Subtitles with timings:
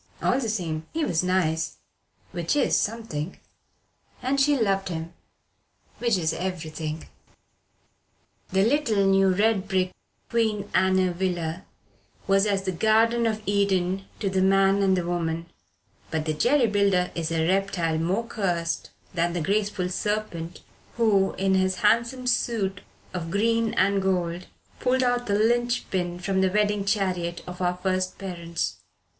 [0.19, 1.75] All the same, he was nice,
[2.31, 3.37] which is something:
[4.19, 5.13] and she loved him,
[5.99, 7.07] which is everything.
[8.51, 9.91] The little new red brick
[10.27, 11.65] Queen Anne villa
[12.25, 15.45] was as the Garden of Eden to the man and the woman
[16.09, 20.61] but the jerry builder is a reptile more cursed than the graceful serpent
[20.97, 22.81] who, in his handsome suit
[23.13, 24.47] of green and gold,
[24.79, 28.77] pulled out the lynch pin from the wedding chariot of our first parents.